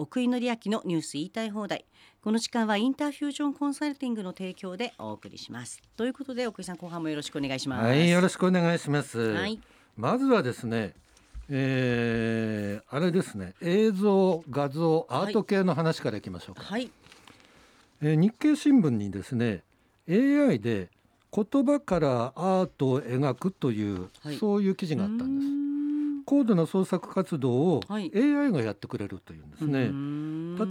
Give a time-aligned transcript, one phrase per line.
[0.00, 1.84] 奥井紀明のニュース言いたい放題。
[2.22, 5.82] この時間はインターフュージョンコンサルティングの提供でお送りします。
[5.94, 7.86] ということで奥井さん後半もよろしくお願いします。
[7.86, 9.18] はい、よろしくお願いします。
[9.18, 9.60] はい。
[9.98, 10.94] まずはですね、
[11.50, 16.62] えーあれですね、映像、画像、アート系の話からいきましょうか。
[16.62, 16.90] はい。
[18.00, 19.64] えー日経新聞にですね、
[20.08, 20.88] AI で
[21.30, 24.38] 言葉からアートを描くという、はい。
[24.38, 25.59] そういう記事があったんです。
[26.30, 28.12] 高度な創作活動をはい。
[28.14, 29.90] AI がやってくれるというんですね。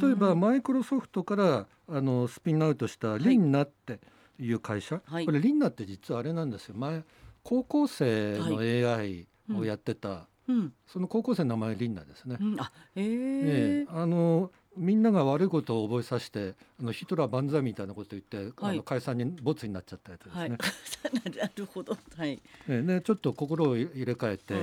[0.01, 3.19] 例えばマイクロソフトからあのスピンアウトしたい。
[3.19, 3.99] リンナって
[4.39, 5.25] いう会社、はい。
[5.25, 6.75] これリンナって実はあれなんですよ。
[6.77, 7.03] 前
[7.43, 12.37] 高校生の AI をやってた、うん、その高校生の名前リンナですね。
[12.39, 13.87] うん、あええええ。
[13.89, 18.75] あのみんなが悪いことを覚えさせてあのヒトラー万歳みたいなこと言って、はい。
[18.75, 20.39] あの解散にボツになっちゃったやつですね。
[20.39, 20.49] はい。
[21.37, 21.97] なるほど。
[22.15, 22.41] はい。
[22.69, 22.81] ええ。
[22.81, 24.53] ねちょっと心を入れ替えて、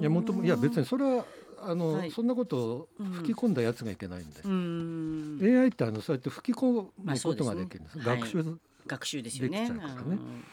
[0.00, 1.24] いやもともいや別にそれは
[1.66, 2.10] あの、はい。
[2.10, 4.42] そんなことを吹き込んだやつがいけないんで。
[4.44, 5.38] うん。
[5.42, 7.98] AI ってあのそうやって吹き込まあむことができるんです。
[7.98, 8.20] はい。
[8.20, 9.60] 学習学習ですよね。
[9.60, 10.00] できちゃうからね。
[10.10, 10.44] うん。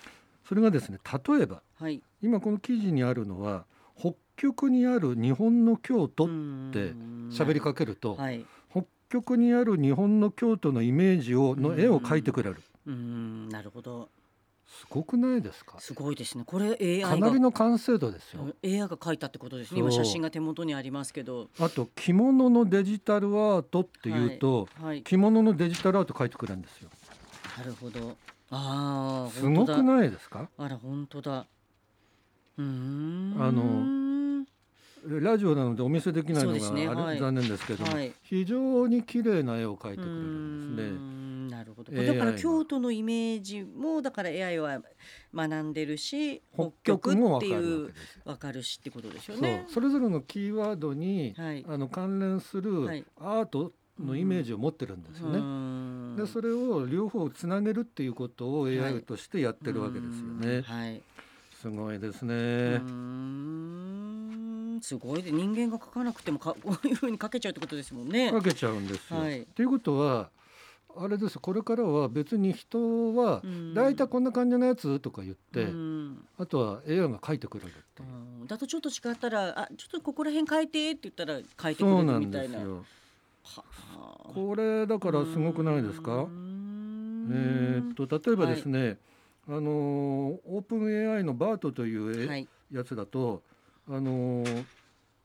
[0.48, 2.02] それがですね例えばはい。
[2.22, 3.66] 今この記事にあるのは
[4.00, 6.28] 北極にある日本の京都っ
[6.72, 6.94] て
[7.30, 8.46] 喋りかけると、はい。
[8.72, 12.62] 北極にある日本の京都のイメージをの絵を描いてくれる。
[12.88, 13.50] うん。
[13.50, 14.10] なるほど
[14.80, 15.80] すごくないですか？
[15.80, 16.44] すごいですね。
[16.46, 18.48] これ AI がかなりの完成度ですよ。
[18.64, 19.80] AI が描いたってことですね。
[19.80, 21.50] 今写真が手元にありますけど。
[21.60, 26.90] あと着物のデジタルアートっていうと、はい着物のデジタルアート描いてくれるんですよ。
[27.58, 28.16] なるほど。
[28.50, 30.50] ああすごくないですか？
[30.58, 31.46] あら本当だ。
[32.58, 33.36] うーん。
[33.40, 33.52] あ
[35.04, 40.98] ラジオなのでお見せできないのがあれ、はい残念ですけども、はい非常に綺麗な絵を描いてくれるんですね。
[40.98, 44.82] んなるほどだから京都のイメージもだから AI は
[45.34, 47.94] 学んでるし北北極極もわかるっていう
[48.26, 49.66] わかるしってことですよね。
[49.68, 55.40] それぞれのキーワードに、はいあの関連するはいアートのイメージを持ってるんですよね。
[56.16, 60.62] ねでそれを両方つなげるっていうことをはい AI としてやってるわけですよね。
[60.62, 61.02] はい。
[61.62, 64.11] すごいですうね。
[64.82, 68.32] すごいで人間が書かなくてもか こういうふうに書けちゃうってことですもんね。
[68.32, 69.20] かけちゃうんですよ。
[69.20, 70.30] っはいていうことは
[70.96, 78.10] あれですこれからは別に人はうん大体こんな感じのやつとか言って、うんあとは AI が描いてくれるっていう。
[78.42, 82.50] うんだとちょっと違ったらあちょっとここら辺変えてって言ったら変えてくれるみたいな。
[82.50, 82.86] んですよ。
[83.44, 83.64] は
[84.28, 86.24] あこれだからすごくないですうか。
[86.24, 88.98] んえーっと例えばですね、
[89.48, 93.44] あのーオープン AI のバートというえはいやつだと、
[93.90, 94.66] あのー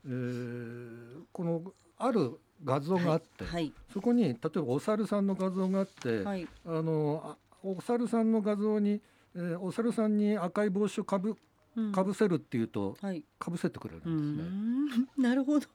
[0.07, 1.63] えーこの
[1.99, 9.01] ある画像があって、はいそこに例えばお猿さんの画像があって、はいあのお猿さんの画像に、
[9.35, 11.37] えーお猿さんに赤い帽子をかぶ
[11.77, 13.23] うんかぶせるっていうとはい。
[13.39, 14.49] かぶせてくれるうんですね。
[14.49, 15.67] ん なるほど。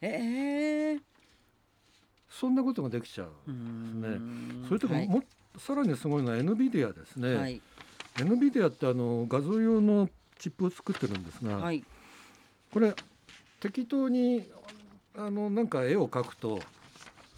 [0.00, 1.00] ええ
[2.28, 3.30] そんなことができちゃう。
[3.48, 5.22] うんそれとかはいも、
[5.56, 7.34] さらにすごいのは NVIDIA ですね。
[7.34, 7.60] はい
[8.16, 10.08] NVIDIA ってあの画像用の
[10.38, 11.84] チップを作ってるんですが、はい
[12.74, 12.92] これ
[13.60, 14.50] 適当に
[15.16, 16.58] あのなんか絵を描くと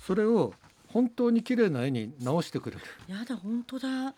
[0.07, 0.55] それを
[0.89, 2.83] 本当に綺麗な絵に直してくれる。
[3.07, 4.15] やだ本当だ。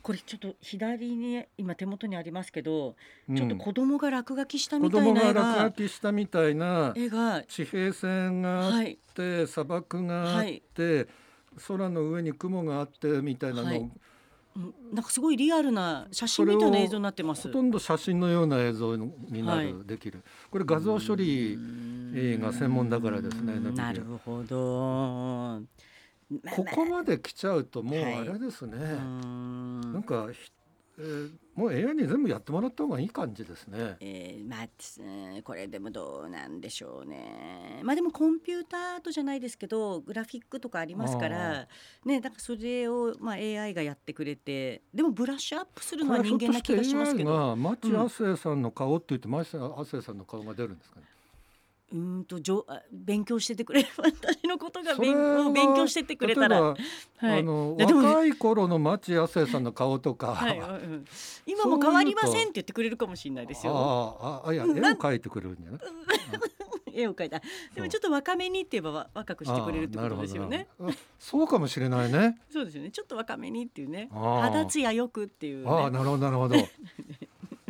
[0.00, 2.94] これちょっと左に今手元にありますけど、
[3.28, 3.36] うん。
[3.36, 8.98] ちょっと子供が落書きした子みたい供がな絵が落書きしたみたいな絵が地平線があっはい。
[9.14, 11.08] て、砂漠があって、
[11.66, 13.78] 空の上に雲があってみたいなのを、はい。
[13.80, 13.92] うん
[14.92, 17.46] なんかすごいリアルな写真みたいな映像になってます。
[17.46, 19.86] ほとんど写真のような映像になる、はい。
[19.86, 25.60] できるこれ画像処理うんが専門だからですねうんなるほど。
[26.54, 28.14] ここまで来ちゃうともうはい。
[28.20, 29.92] あれですね、うん。
[29.92, 30.52] なんか、ひ
[31.00, 31.30] えー
[31.60, 33.96] もう AI に全部やってもらった方がいい感じですね。
[34.00, 37.80] えー、まあこれでもどうなんでしょうね。
[37.82, 41.68] まあでもコンピューターとじゃないですけどグラフィックとかありますから
[42.06, 51.06] ねだからそれを、まあ、AI がやってくれてでもブラッシュアップするのはこれひょ人間な気がしますけ AI どが町亜生さんの顔って言って町亜生さんの顔が出るんですかね。
[51.06, 53.88] うーんとじょあ勉強しててくれる。
[53.98, 56.76] 私のことが勉勉強してってくれたら、は
[57.22, 57.40] い。
[57.40, 60.58] あの若い頃の町亜生さんの顔とか、 はい。
[60.58, 61.04] うんうん。
[61.46, 63.72] 今も変わりませんって言ってくれるかもしれないですよ。
[63.76, 65.80] あああいや絵を描いてくれるんじゃない？
[66.92, 67.40] 絵を描いた。
[67.74, 70.68] でもちょっと若めにって言えばわ若くしてくれるってことですよね。
[71.18, 72.38] そうかもしれないね。
[72.50, 72.90] そうですよね。
[72.90, 74.08] ちょっと若めにっていうね。
[74.12, 76.56] 肌ツヤよくっていう、ね、ああなるほどなるほど。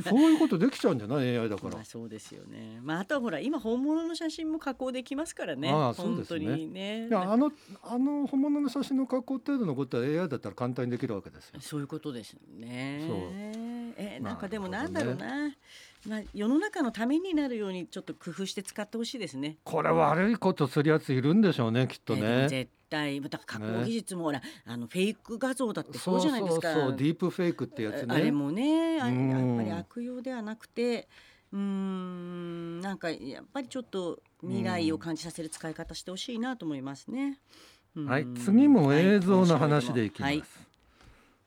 [0.02, 1.37] そういうことできちゃうんじゃない？
[1.38, 1.85] AI だからまあ、。
[1.85, 2.81] そうですよね。
[2.82, 5.70] まああとはほら今本物の写真も加工できますからね。
[5.70, 7.08] ああそうです本当ねにね。
[7.08, 7.52] いやあの
[7.82, 11.61] あの本物の写真の加工程度のことは AI だったら簡単にできるわけですよ。
[11.61, 13.05] そういうことですね。
[13.06, 13.19] そう
[13.97, 15.50] えまあなんかでもなんだろうな。
[16.08, 19.58] まあ、世の中のためになるようにちょっと工夫して使ってほしいですね。
[19.64, 22.49] これ悪いことするやついるんでしょうねきっとね。
[22.49, 23.84] 絶対だから加工ね。
[23.87, 26.72] 技術もほら、あのフェイク画像だってそうじゃないですか。
[26.72, 28.14] そうそうそうディープフェイクってやつね。
[28.14, 31.08] あれもねあうんやっぱり悪用ではなくて
[31.52, 37.38] うーんなんかやっぱりちょっと未来を感じさせる使い方してほしいなと思いますね。
[37.96, 38.06] うん。
[38.06, 40.31] はい、次も映像の話でいきます。
[40.31, 40.44] はい。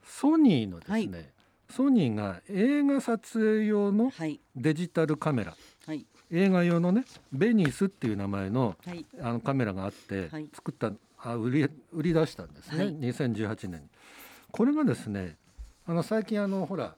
[0.04, 1.34] ソニーのですね、はい
[1.70, 4.38] ソニーが映画撮影用のはい。
[4.54, 5.56] デジタルカメラ、
[5.86, 6.06] はい。
[6.30, 9.04] 映画用のねベニスっていう名前のはい。
[9.20, 10.48] あのカメラがあって、はい。
[10.52, 10.92] 作った
[11.24, 12.94] あ売り売り出したんですね、はい。
[12.96, 13.88] 2018年に。
[14.50, 15.36] これがですね
[15.86, 16.96] あの最近あのほら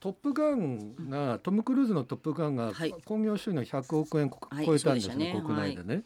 [0.00, 2.94] トップガンが、トム・クルーズの「トップガン」がはい。
[3.04, 5.42] 興行収入100億円超えたんですね,、そうでしたね。
[5.46, 6.04] 国内でね、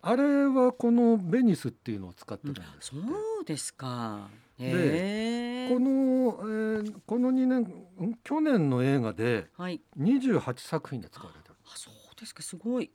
[0.00, 3.06] あれはこのベニスっていうのを使ってるんですそって、
[3.42, 4.28] うですか。
[4.58, 7.60] でこの、えーこの2年
[8.08, 9.80] ん去年の映画ではい。
[9.98, 12.42] 28作品で使われてるあそうですか。
[12.42, 12.90] すごい。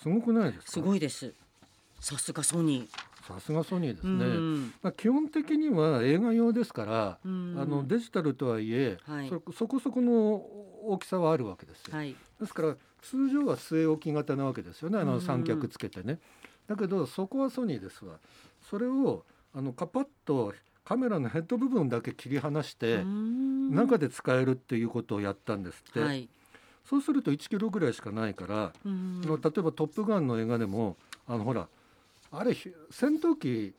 [0.00, 0.72] すごくないですか？
[0.72, 1.34] すごいです。
[2.00, 2.88] さすがソニ
[3.26, 4.16] さすがソニーですー。
[4.16, 4.74] ね、うん。
[4.82, 7.56] まあ、基本的には映画用ですから、うん。
[7.58, 9.28] あのデジタルとはいえ、はい。
[9.28, 10.42] そそこそこの
[10.86, 12.14] 大きさはあるわけですよ、はい。
[12.40, 14.98] ですから通常は据え置き型なわけですよね。
[14.98, 16.18] あの三脚つけてね、
[16.66, 18.18] だけどそこはソニーですわ。
[18.70, 19.24] それを
[19.54, 20.54] あのカパッと
[20.84, 23.04] カメラのヘッド部分だけ切り離して
[23.70, 26.28] 中でで使えるっていうことをやったんですって、はい。
[26.88, 29.26] そうすると1キロぐらいしかないから、例え
[29.60, 30.96] ば「トップガン」の映画でも
[31.26, 31.68] あのほら
[32.30, 33.74] あれひ戦闘機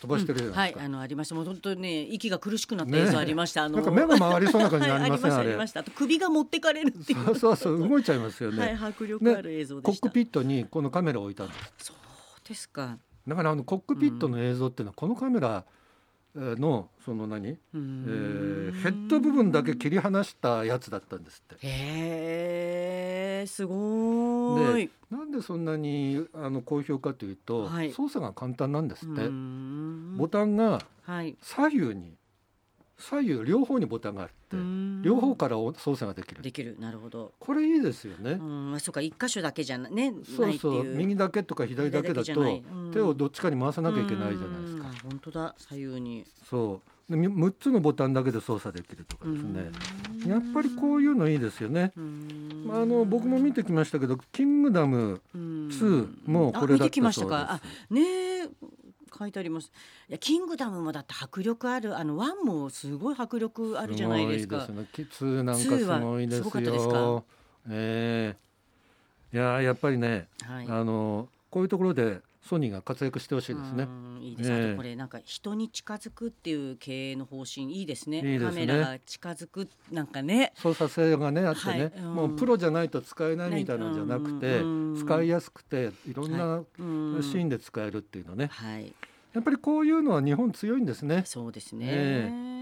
[0.00, 1.34] 飛ばしてるじゃないですか、はい、あのありました。
[1.36, 3.64] もう本当にね、息が苦しくなったね映像ありました。
[3.64, 5.80] あのなんか目が回りそうな感じにな りませんはいありましたありました。
[5.80, 7.24] あと首が持ってかれるっていう。
[7.24, 10.00] そうそうそう動いちゃいますよね、はい、迫力ある映像でした。
[10.00, 12.98] コックピットにこのカメラを置いたんですそうですか。
[13.26, 15.81] だからあのコックピットの映像っていうのはこのカメラえー
[16.34, 21.66] のその何、うえーヘッド部分だけ切り離したやつだったんですって。
[21.66, 24.90] へえ、すごーい。
[25.10, 27.92] なんでそんなにあの好評かというと、はい。
[27.92, 29.28] 操作が簡単なんですって、
[30.16, 31.36] ボタンがはい。
[31.42, 32.14] 左右に
[33.02, 34.56] 左右両方にボタンがあって、
[35.02, 36.76] 両方からお操作ができるできる。
[36.78, 37.32] なるほど。
[37.38, 40.84] これいいですよね、うん、まあ、そうか、一箇所だけじゃなね、そうないってそう。
[40.84, 42.62] 右だけとか左だけだと
[42.92, 44.94] 手をどっちかに回さなきゃいけないじゃないですかうん。
[45.10, 46.24] 本当だ、左右に。
[46.48, 49.70] そうでみ6つのボタンだけで操作できるとかですね
[50.26, 51.92] やっぱりこういうのいいですよね。
[51.96, 56.72] うんまあ、あの僕も見てきましたけど「キングダムうん2」もこれだったそうです。
[56.72, 57.52] あ見てきましたか。
[57.54, 57.60] あ、
[57.90, 58.00] ね
[58.44, 58.48] え。
[59.22, 59.70] 書いてあります。
[60.08, 64.66] いや、キングダムもだって迫力ある、あのワンもすごい迫力あるじゃないですか。
[64.66, 65.06] すごいですね。
[65.18, 66.94] キ2なんかすごいです2はすごかったですか？
[66.98, 67.24] よ。
[67.70, 68.36] え
[69.32, 70.66] えいやーやっぱりね、はい。
[70.68, 73.84] あのこういうところでソニーが活躍してほしいですね。
[73.84, 74.50] うんいいです。
[74.50, 78.18] ええあとこれなんか人に近づくっていう経営の方針いいですね。
[78.18, 80.52] いいですねカメラが近づくなんかね。
[80.56, 88.92] 操作性がねあってね、はいうんもうプロじゃないと使えないみたいなのじゃなくて、うん使いやすくていろんなシーンで使えるっていうのね、はい。
[89.32, 91.22] やっぱりこういうのは日本強いんですね。
[91.26, 91.86] そうですね。
[91.88, 92.52] え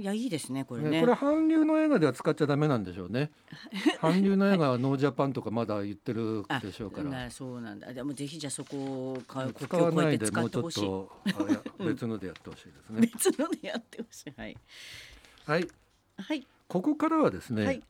[0.00, 1.00] いやいいですねこれねね。
[1.00, 3.30] これ韓流の映画では使っちゃダメなんでしょうね。
[4.00, 7.10] 韓流の映画はノージャパンとかまだ言ってるあでしょうから。
[7.10, 7.92] なそうなんだ。
[7.92, 11.74] でもぜひじゃあそこをか国使境をわない越えて使でもうちょっってほしい。
[11.78, 13.00] と 別のでやってほしいですね。
[13.02, 14.32] 別のでやってほしい。
[14.36, 14.56] はい。
[15.44, 15.68] はい、
[16.16, 16.46] はい。
[16.66, 17.82] ここからはですね、はい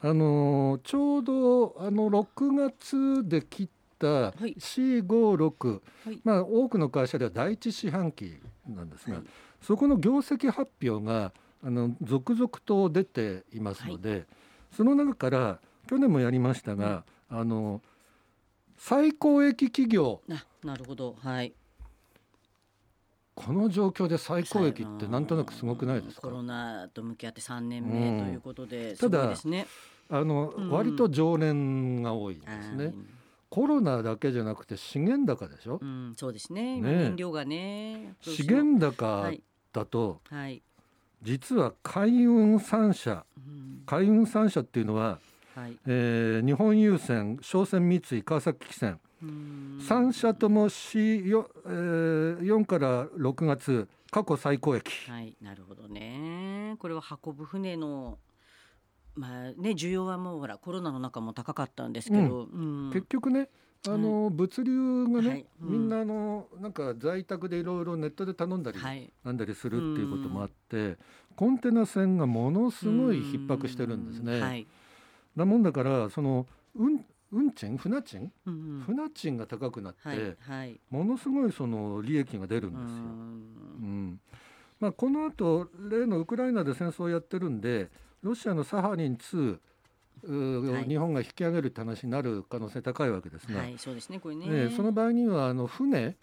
[0.00, 3.68] あのーちょうどあの6月で切っ
[4.00, 6.20] C56、はい。
[6.24, 8.38] まあ多くの会社では第一四半期
[8.68, 9.24] なんですが、はい。
[9.62, 11.32] そこの業績発表が
[11.64, 14.26] あの続々と出ていますので、
[14.72, 17.80] その中から去年もやりましたが、あの
[18.76, 20.20] 最高益企業。
[20.28, 21.16] ななるほど。
[21.20, 21.54] はい。
[23.34, 25.20] この状況で最高益ってな。
[25.20, 26.22] んとなくすごくないですか？
[26.22, 28.24] コロナと向き合って3年目うん。
[28.24, 29.66] ということで、ただすごいですね。
[30.08, 30.70] あの、うん。
[30.70, 32.84] 割と常連が多いんですね。
[32.86, 32.94] はい。
[33.48, 36.80] コロナだけじゃなくて資源高でしょ、うん、そうですね。
[36.80, 38.14] 燃料がね。
[38.20, 40.62] 資源高はいだと、はい。
[41.22, 45.18] 実は海運3社うん海運3社っていうのは、
[45.54, 45.76] はい。
[45.86, 56.76] えー日本郵船商船三井川崎汽船うん3社とも C4、えー、4から6月過去最高益、はい、なるほどね。
[56.78, 58.18] これは運ぶ船の。
[59.16, 62.56] まあね、需要はもうほらコロナの中も高かったんですけど、う
[62.88, 62.90] ん。
[62.92, 63.48] 結局ね
[63.88, 65.46] あの、物流がね、はい。
[65.62, 65.72] うん。
[65.72, 70.98] みんなあのなんか在宅でいろいろネットで頼んだり、はい、なんだりするっていうこともあって、
[71.34, 74.40] コンテナ船がものすごい逼迫してるんですね。
[74.40, 74.66] はい、
[75.34, 77.76] なもんだからその運運賃？
[77.76, 78.32] 船賃？
[78.46, 82.96] うん船賃が高くなって、はい、はい、ものすごいその利益が出るんうですよ。
[82.96, 83.00] ん。
[83.00, 84.20] うん。
[84.78, 87.88] まあ、この後例のウクライナで戦争をやってるんで
[88.26, 89.58] ロシアのサハリン2
[90.24, 90.84] うはい。
[90.84, 96.16] 日本が引き上げるって話になる可能性高いわけですが、はいそうですねこれね、ええその場合にはあの船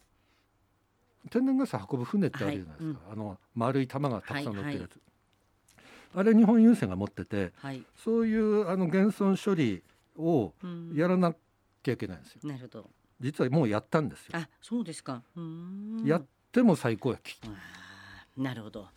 [1.30, 5.00] 天然ガス運ぶ船ってあるじゃないですか、あの丸い玉がたくさん乗ってるやつ、
[6.16, 9.82] あれ日本郵船が持っててはい、そういうあの現存処理
[10.18, 10.92] をうん。
[10.94, 11.34] やらな
[11.82, 12.42] きゃいけないんですよ。
[12.44, 12.90] なるほど。
[13.22, 15.24] 実はもうやったんですよ、あそうですか。
[16.04, 17.40] やっても最高益
[18.36, 18.88] なるほど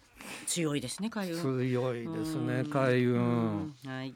[0.47, 1.41] 強いですね海運。
[1.59, 2.71] 強いですねうん。
[2.71, 3.15] 海運。
[3.15, 3.75] うん。
[3.87, 4.15] はい。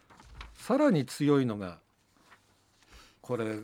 [0.55, 1.79] さらに強いのが
[3.23, 3.59] これ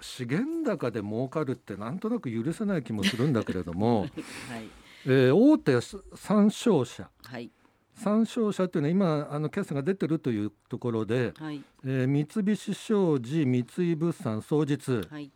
[0.00, 4.00] 資源高で儲かるってなんとなく許せない気もするんだけれども、
[4.50, 4.68] はい。
[5.06, 5.80] えー大手
[6.16, 7.08] 参商社。
[7.24, 7.50] はい。
[7.94, 8.90] 参商社というのは
[9.24, 11.62] 今あの決算が出てるというところで、はい。
[11.84, 15.30] えー三菱商事三井物産双日、はい。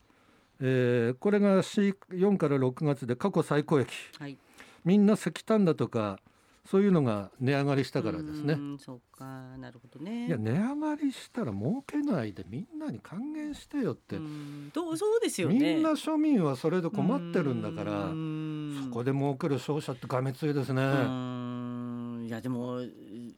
[0.61, 3.89] えーこれが4から6月で過去最高益。
[4.19, 4.37] はい。
[4.85, 6.19] みんな石炭だとか
[6.67, 8.55] そういうのが値上がりしたからですね。
[8.55, 9.25] うそうか。
[9.59, 10.27] なるほどね。
[10.27, 18.11] いや値上がりしたら儲けないでみんなに還元してよって、うんどうそうですよみねんな庶民はそれで困ってるんだから
[18.85, 22.81] そこで儲ける商社ってがめついですね、いやでも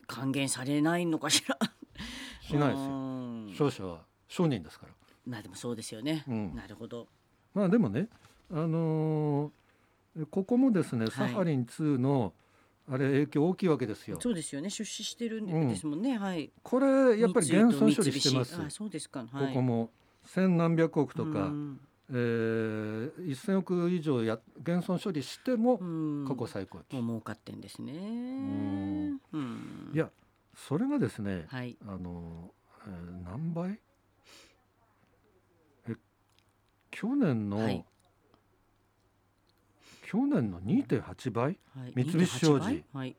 [0.07, 1.59] 還元されないのかしら。
[2.43, 2.89] しないですよ。
[2.89, 4.93] よ商社は商人ですから。
[5.27, 6.55] まあでもそうですよね、うん。
[6.55, 7.07] なるほど。
[7.55, 8.09] まあでもね
[8.51, 9.51] あのー
[10.31, 11.11] ここもですね、い。
[11.11, 12.35] サハリン2の
[12.91, 14.19] あれ影響大きいわけですよ。
[14.21, 14.69] そうですよね。
[14.71, 16.51] 出資してるんうんですもんね、はい。
[16.63, 19.91] これやっぱり現存処理してます、あそうですか、はい、ここも
[20.25, 26.27] 千何百億とか、うんえー、1000億以上や現存処理してもうん。
[26.27, 27.93] 過去最高益、もう儲かってんですね。
[27.93, 29.21] ん。
[29.33, 29.93] うん。
[29.95, 30.11] いや
[30.55, 31.77] それがですね、はい。
[31.87, 32.53] あの、
[32.87, 33.81] えー何倍？
[35.89, 35.97] え
[36.91, 37.85] 去年の、はい
[40.13, 41.59] 去年の2.8倍？
[41.75, 41.93] はい。
[41.95, 42.67] 三菱商事。
[42.69, 42.85] 2.8倍？
[42.93, 43.17] はい。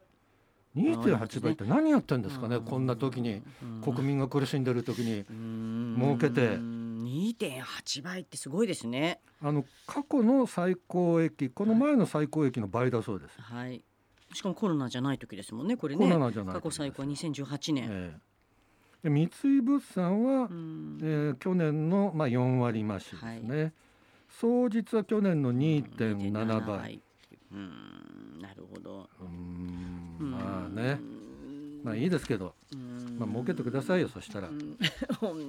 [0.76, 2.66] 2.8倍って何やってんですかね、うん。
[2.66, 3.42] こんな時に。
[3.64, 3.82] うん。
[3.82, 5.26] 国民が苦しんでる時に。
[5.28, 5.96] うん。
[6.00, 6.58] 儲けて。
[6.58, 9.20] 2.8倍ってすごいですね。
[9.42, 13.84] あの過去の最高益この前の最高益の倍だそうです、はい。
[14.34, 18.14] しかもコロナじゃない時ですもんねこれコねロナじゃない過去最高は2018年、え
[19.04, 19.10] え。
[19.10, 20.98] で三井物産は、うん。
[21.02, 23.74] えー去年の、まあ、4割増しですね、
[24.40, 27.02] 総実は去年の2.7倍、
[27.52, 29.10] うんなるほど。
[29.22, 30.32] うーん。
[30.32, 31.00] まあね。
[31.84, 32.56] まあいいですけど、
[33.20, 34.50] まあ儲けてくださいよそしたら。
[34.50, 34.78] うん。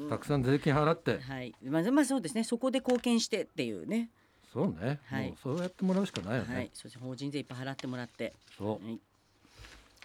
[0.08, 1.20] たくさん税金払って。
[1.20, 1.54] はい。
[1.62, 2.44] まあまあそうですね。
[2.44, 4.10] そこで貢献してっていうね。
[4.52, 5.28] そうね、はい。
[5.28, 6.70] もうそうやってもらうしかないよね、はい。
[6.74, 8.32] そして法人税いっぱい払ってもらって。
[8.56, 8.86] そう。
[8.86, 9.00] はい。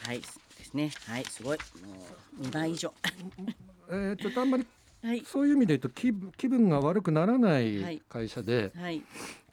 [0.02, 0.20] はい。
[0.20, 0.26] で
[0.66, 0.92] すね。
[1.06, 1.26] はい。
[1.26, 1.58] すごい。
[1.86, 2.08] も
[2.40, 2.94] う2倍以上。
[3.90, 4.66] えーちょっとあんまり
[5.02, 5.24] はい。
[5.26, 7.96] そういう意味で言うと気分気分が悪くならなはい。
[7.96, 9.02] い会社で、はい。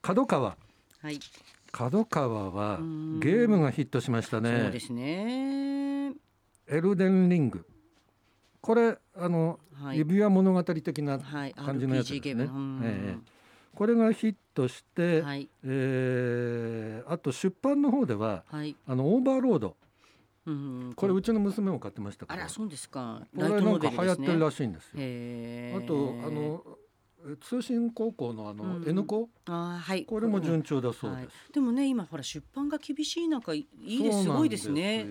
[0.03, 0.57] 角川。
[1.01, 1.19] はい。
[1.73, 3.21] 角川はうん。
[3.21, 6.13] ゲームがヒットしましたそうねですね。
[6.69, 7.65] エルデンリング。
[8.61, 9.99] これあの、はい。
[9.99, 11.55] 指輪物語的なはい。
[11.55, 12.21] 感じのやつですね。
[12.21, 12.43] ゲーム。
[12.45, 12.81] うん。
[12.85, 13.37] ええ
[13.77, 15.49] これがヒットして、はい。
[15.63, 18.75] えーあと出版の方でははい。
[18.87, 19.77] あのオーバーロード
[20.47, 22.43] うんこれうちの娘も買ってましたから。
[22.43, 23.23] あらそうですか。
[23.35, 25.79] これなんか流行ってるらしいんですよ。
[25.79, 26.63] あとあの
[27.29, 30.05] え通信高校のあの、うん N 校あーはい。
[30.05, 31.25] これも順調だそうはい。
[31.25, 31.53] です。
[31.53, 34.23] でもね今ほら出版が厳しい中いいいです。
[34.23, 35.07] すごいですね。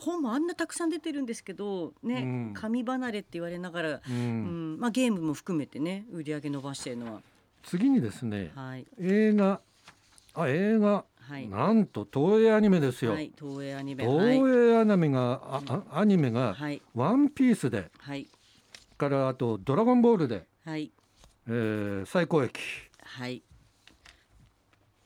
[0.00, 2.54] 本もあんなたくさん出てるんですけどね、うん。
[2.54, 7.22] 紙離れって言われながら、ううんんまあ、ゲームも含めてね売り上げ伸ばしてるのは。
[7.62, 8.86] 次にですねはい。
[8.98, 9.60] 映画。
[10.34, 11.48] あ映画、はい。
[11.48, 13.12] なんと東映アニメですよ。
[13.12, 14.04] はい東映アニメ。
[14.04, 14.36] 東はい。
[14.36, 18.26] 映アニメが、アニメがはい「ワンピースではい。
[18.98, 20.90] からあと「ドラゴンボールで」はい。
[21.48, 22.60] えー最高益
[23.02, 23.42] はい。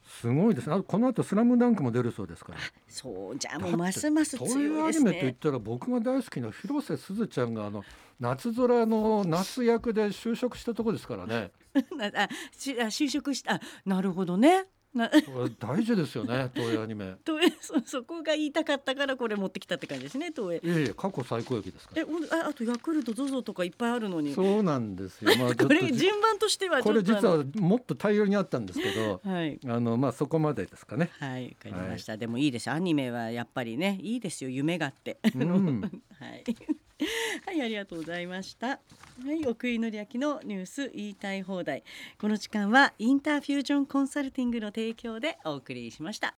[0.05, 0.75] すごいですね。
[0.75, 2.59] あこの後スラムダンクも出るそうですから。
[2.89, 5.37] そうじゃあもうますます東強いです映アニメといっね。
[5.41, 7.83] たら僕が大好きな広瀬すずちゃんがあの
[8.19, 11.53] 夏空の夏役で就職したとこですからね。
[12.59, 13.55] 就職した。
[13.55, 14.67] あなるほどね。
[15.59, 17.15] 大事ですよね 東映アニメ。
[17.25, 20.57] 東映そそこが言いたかったからこれ持ってきたって感じですね東映。
[20.57, 24.31] いえいえ過去最高益ですかえおああとヤクルト ZOZO とかいっぱいあるのに。
[24.31, 25.31] らそうなんですよ。
[25.37, 29.61] まあ ことれじ順番としてはこれ実はもっと大量にあったんですけどはい。
[29.67, 31.11] あのまあそこまでですかね。
[31.19, 32.71] はいわかりました、でもいいです。
[32.71, 35.19] アニメはやっぱりねいいですよ夢があって。
[35.35, 36.45] うん はい。
[37.47, 38.69] はい、ありがとうございました。
[38.69, 38.79] は
[39.33, 41.83] い、奥井紀明のニュース言いたい放題。
[42.19, 46.29] この時間はインターフュージョンコンサルティングの提供でお送りしました。